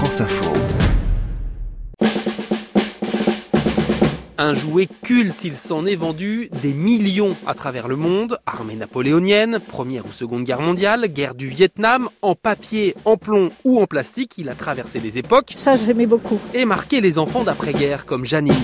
France 0.00 0.22
Info. 0.22 0.50
Un 4.38 4.54
jouet 4.54 4.88
culte, 5.02 5.44
il 5.44 5.54
s'en 5.54 5.84
est 5.84 5.94
vendu 5.94 6.48
des 6.62 6.72
millions 6.72 7.36
à 7.46 7.52
travers 7.52 7.86
le 7.86 7.96
monde. 7.96 8.38
Armée 8.46 8.76
napoléonienne, 8.76 9.58
première 9.60 10.06
ou 10.06 10.12
seconde 10.14 10.44
guerre 10.44 10.62
mondiale, 10.62 11.06
guerre 11.08 11.34
du 11.34 11.48
Vietnam, 11.48 12.08
en 12.22 12.34
papier, 12.34 12.94
en 13.04 13.18
plomb 13.18 13.50
ou 13.64 13.78
en 13.78 13.86
plastique, 13.86 14.38
il 14.38 14.48
a 14.48 14.54
traversé 14.54 15.00
les 15.00 15.18
époques 15.18 15.50
Ça, 15.54 15.76
j'aimais 15.76 16.06
beaucoup. 16.06 16.38
et 16.54 16.64
marqué 16.64 17.02
les 17.02 17.18
enfants 17.18 17.44
d'après-guerre 17.44 18.06
comme 18.06 18.24
Janine. 18.24 18.54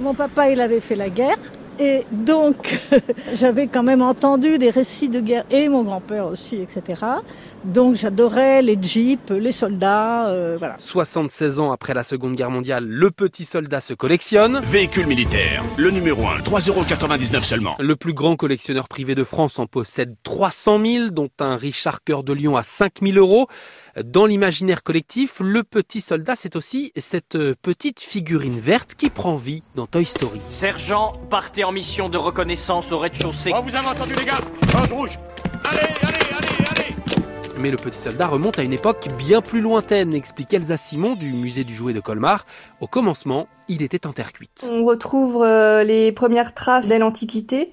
Mon 0.00 0.14
papa, 0.14 0.48
il 0.48 0.58
avait 0.58 0.80
fait 0.80 0.96
la 0.96 1.10
guerre. 1.10 1.36
Et 1.78 2.04
donc, 2.10 2.80
j'avais 3.34 3.68
quand 3.68 3.82
même 3.82 4.02
entendu 4.02 4.58
des 4.58 4.70
récits 4.70 5.08
de 5.08 5.20
guerre, 5.20 5.44
et 5.50 5.68
mon 5.68 5.84
grand-père 5.84 6.26
aussi, 6.26 6.56
etc. 6.56 7.02
Donc, 7.64 7.94
j'adorais 7.94 8.62
les 8.62 8.76
jeeps, 8.80 9.30
les 9.30 9.52
soldats, 9.52 10.28
euh, 10.28 10.56
voilà. 10.58 10.74
76 10.78 11.60
ans 11.60 11.70
après 11.70 11.94
la 11.94 12.02
seconde 12.02 12.34
guerre 12.34 12.50
mondiale, 12.50 12.84
le 12.84 13.10
petit 13.10 13.44
soldat 13.44 13.80
se 13.80 13.94
collectionne. 13.94 14.60
Véhicule 14.64 15.06
militaire, 15.06 15.62
le 15.76 15.90
numéro 15.90 16.26
1, 16.26 16.40
3,99€ 16.40 17.42
seulement. 17.42 17.76
Le 17.78 17.94
plus 17.96 18.12
grand 18.12 18.36
collectionneur 18.36 18.88
privé 18.88 19.14
de 19.14 19.24
France 19.24 19.58
en 19.58 19.66
possède 19.66 20.14
300 20.24 20.84
000, 20.84 21.10
dont 21.10 21.30
un 21.40 21.56
Richard 21.56 22.02
Cœur 22.02 22.24
de 22.24 22.32
Lion 22.32 22.56
à 22.56 22.62
5 22.62 22.94
000 23.02 23.16
euros. 23.18 23.48
Dans 24.04 24.26
l'imaginaire 24.26 24.82
collectif, 24.82 25.40
le 25.40 25.64
petit 25.64 26.00
soldat, 26.00 26.36
c'est 26.36 26.54
aussi 26.54 26.92
cette 26.96 27.34
euh, 27.34 27.54
petite 27.60 28.00
figurine 28.00 28.60
verte 28.60 28.94
qui 28.94 29.10
prend 29.10 29.36
vie 29.36 29.64
dans 29.74 29.86
Toy 29.86 30.04
Story. 30.04 30.40
Sergent, 30.42 31.14
partez 31.30 31.64
en 31.64 31.72
mission 31.72 32.08
de 32.08 32.16
reconnaissance 32.16 32.92
au 32.92 32.98
rez-de-chaussée. 32.98 33.50
Oh, 33.54 33.60
vous 33.62 33.74
avez 33.74 33.88
entendu 33.88 34.14
les 34.14 34.24
gars 34.24 34.38
Code 34.72 34.92
rouge 34.92 35.18
Allez, 35.64 35.80
allez, 36.02 36.18
allez, 36.32 36.64
allez 36.70 36.94
Mais 37.58 37.70
le 37.72 37.76
petit 37.76 37.98
soldat 37.98 38.28
remonte 38.28 38.58
à 38.60 38.62
une 38.62 38.72
époque 38.72 39.08
bien 39.18 39.40
plus 39.40 39.60
lointaine, 39.60 40.14
explique 40.14 40.54
Elsa 40.54 40.76
Simon 40.76 41.16
du 41.16 41.32
musée 41.32 41.64
du 41.64 41.74
jouet 41.74 41.92
de 41.92 42.00
Colmar. 42.00 42.46
Au 42.80 42.86
commencement, 42.86 43.48
il 43.66 43.82
était 43.82 44.06
en 44.06 44.12
terre 44.12 44.32
cuite. 44.32 44.68
On 44.70 44.84
retrouve 44.84 45.42
euh, 45.42 45.82
les 45.82 46.12
premières 46.12 46.54
traces 46.54 46.88
dès 46.88 46.98
l'Antiquité. 46.98 47.72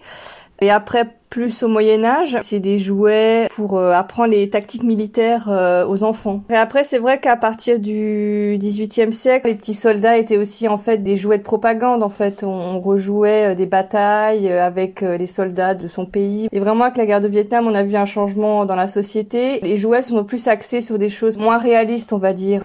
Et 0.62 0.72
après, 0.72 1.06
plus 1.30 1.64
au 1.64 1.68
Moyen 1.68 2.06
Âge, 2.06 2.38
c'est 2.42 2.62
des 2.62 2.80
jouets 2.80 3.50
pour 3.56 3.78
euh, 3.78 3.92
apprendre 3.92 4.30
les 4.30 4.50
tactiques 4.50 4.84
militaires 4.84 5.50
euh, 5.50 5.86
aux 5.86 6.04
enfants. 6.04 6.44
Et 6.50 6.56
après, 6.56 6.86
c'est 6.86 6.98
vrai 6.98 7.20
qu'à 7.20 7.36
partir 7.36 7.80
du 7.80 8.56
XVIIIe 8.58 9.12
siècle, 9.12 9.48
les 9.48 9.56
petits 9.56 9.74
soldats 9.74 10.18
étaient 10.18 10.38
aussi 10.38 10.70
en 10.70 10.78
fait 10.78 11.00
des 11.00 11.18
jouets 11.18 11.40
de 11.40 11.44
propagande. 11.44 12.04
En 12.04 12.10
fait, 12.10 12.46
on 12.46 12.80
rejouait 12.80 13.52
euh, 13.52 13.56
des 13.56 13.66
batailles 13.66 14.50
avec 14.50 15.02
les 15.02 15.28
soldats 15.28 15.76
de 15.76 15.90
son 15.90 16.06
pays. 16.06 16.48
Et 16.54 16.60
vraiment, 16.62 16.86
avec 16.86 16.98
la 16.98 17.06
guerre 17.06 17.22
de 17.22 17.28
Vietnam, 17.28 17.68
on 17.68 17.76
a 17.76 17.84
vu 17.84 17.98
un 17.98 18.06
changement 18.06 18.66
dans 18.66 18.76
la 18.76 18.88
société. 18.88 19.60
Les 19.62 19.78
jouets 19.78 20.04
sont 20.04 20.24
plus 20.24 20.48
axés 20.48 20.82
sur 20.82 20.98
des 20.98 21.10
choses 21.10 21.38
moins 21.38 21.58
réalistes, 21.58 22.14
on 22.14 22.18
va 22.18 22.32
dire. 22.32 22.64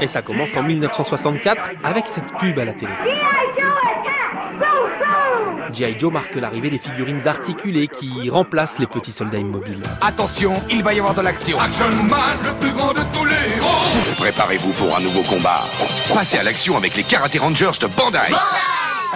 Et 0.00 0.06
ça 0.06 0.22
commence 0.22 0.56
en 0.56 0.62
1964 0.62 1.70
avec 1.84 2.06
cette 2.06 2.34
pub 2.36 2.58
à 2.58 2.64
la 2.64 2.72
télé. 2.72 2.92
G.I. 5.72 5.98
Joe 5.98 6.12
marque 6.12 6.34
l'arrivée 6.36 6.70
des 6.70 6.78
figurines 6.78 7.26
articulées 7.26 7.88
qui 7.88 8.30
remplacent 8.30 8.78
les 8.78 8.86
petits 8.86 9.12
soldats 9.12 9.38
immobiles. 9.38 9.82
Attention, 10.00 10.54
il 10.70 10.82
va 10.82 10.94
y 10.94 10.98
avoir 10.98 11.14
de 11.14 11.20
l'action. 11.22 11.58
Action 11.58 11.88
Man, 11.90 12.38
le 12.44 12.58
plus 12.60 12.72
grand 12.72 12.92
de 12.94 13.02
tous 13.12 13.24
les 13.24 13.56
héros 13.56 14.14
Préparez-vous 14.16 14.72
pour 14.78 14.96
un 14.96 15.00
nouveau 15.00 15.22
combat. 15.28 15.64
Passez 16.14 16.38
à 16.38 16.42
l'action 16.44 16.76
avec 16.76 16.96
les 16.96 17.04
Karate 17.04 17.36
Rangers 17.38 17.72
de 17.80 17.88
Bandai. 17.88 18.32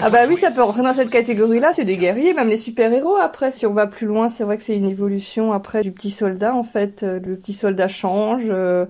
Ah 0.03 0.09
bah 0.11 0.21
oui, 0.29 0.37
ça 0.37 0.51
peut 0.51 0.63
rentrer 0.63 0.83
dans 0.83 0.95
cette 0.95 1.11
catégorie-là. 1.11 1.73
C'est 1.75 1.85
des 1.85 1.97
guerriers, 1.97 2.33
même 2.33 2.49
les 2.49 2.57
super-héros. 2.57 3.17
Après, 3.17 3.53
si 3.53 3.67
on 3.67 3.75
va 3.75 3.87
plus 3.87 4.07
loin, 4.07 4.31
c'est 4.31 4.45
vrai 4.45 4.57
que 4.57 4.63
c'est 4.63 4.77
une 4.77 4.89
évolution 4.89 5.53
après 5.53 5.83
du 5.83 5.93
petit 5.93 6.11
soldat. 6.11 6.55
En 6.55 6.65
fait, 6.65 7.03
Euh, 7.03 7.19
le 7.25 7.37
petit 7.37 7.53
soldat 7.53 7.89
change, 7.89 8.43
euh, 8.49 8.87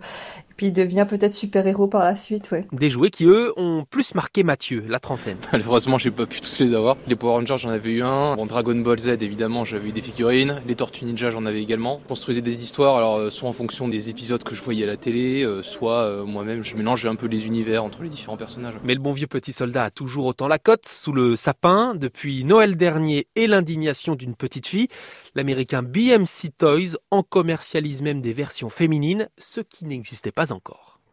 puis 0.61 0.67
il 0.67 0.73
devient 0.75 1.07
peut-être 1.09 1.33
super-héros 1.33 1.87
par 1.87 2.05
la 2.05 2.15
suite, 2.15 2.51
ouais. 2.51 2.67
Des 2.71 2.91
jouets 2.91 3.09
qui, 3.09 3.25
eux, 3.25 3.55
ont 3.57 3.87
plus 3.89 4.15
marqué 4.15 4.43
Mathieu, 4.43 4.85
la 4.87 5.01
trentaine. 5.01 5.39
Malheureusement, 5.53 5.97
j'ai 5.97 6.11
pas 6.11 6.27
pu 6.27 6.43
tous 6.43 6.61
les 6.61 6.75
avoir. 6.75 6.99
Les 7.09 7.17
Power 7.17 7.33
Rangers, 7.33 7.57
j'en 7.57 7.71
avais 7.71 7.93
eu 7.93 8.03
un. 8.03 8.37
Bon, 8.37 8.45
Dragon 8.45 8.75
Ball 8.75 8.99
Z, 8.99 9.09
évidemment, 9.23 9.65
j'avais 9.65 9.89
eu 9.89 9.93
des 9.93 10.03
figurines. 10.03 10.61
Les 10.67 10.75
Tortues 10.75 11.07
Ninja, 11.07 11.31
j'en 11.31 11.47
avais 11.47 11.63
également. 11.63 11.99
Je 12.03 12.09
construisais 12.09 12.43
des 12.43 12.63
histoires, 12.63 12.99
alors 12.99 13.17
euh, 13.17 13.31
soit 13.31 13.49
en 13.49 13.55
fonction 13.55 13.89
des 13.89 14.11
épisodes 14.11 14.45
que 14.45 14.55
je 14.55 14.63
voyais 14.63 14.85
à 14.85 14.87
la 14.87 14.99
télé, 14.99 15.45
euh, 15.45 15.63
soit 15.63 16.01
euh, 16.03 16.27
moi-même, 16.27 16.63
je 16.63 16.77
mélangeais 16.77 17.09
un 17.09 17.15
peu 17.15 17.27
les 17.27 17.47
univers 17.47 17.83
entre 17.83 18.03
les 18.03 18.11
différents 18.11 18.37
personnages. 18.37 18.75
Mais 18.85 18.93
le 18.93 19.01
bon 19.01 19.15
vieux 19.15 19.29
petit 19.29 19.55
soldat 19.55 19.85
a 19.85 19.91
toujours 19.91 20.27
autant 20.27 20.47
la 20.47 20.59
cote 20.59 20.87
sous 20.87 21.15
le 21.15 21.37
sapin. 21.37 21.95
Depuis 21.95 22.45
Noël 22.45 22.77
dernier 22.77 23.29
et 23.35 23.47
l'indignation 23.47 24.15
d'une 24.15 24.35
petite 24.35 24.67
fille, 24.67 24.89
l'américain 25.35 25.83
BMC 25.83 26.51
Toys 26.59 26.99
en 27.11 27.23
commercialise 27.23 28.03
même 28.03 28.21
des 28.21 28.35
versions 28.35 28.69
féminines, 28.69 29.31
ce 29.39 29.63
qui 29.63 29.87
n'existait 29.87 30.33
pas 30.33 30.50
encore. 30.53 31.00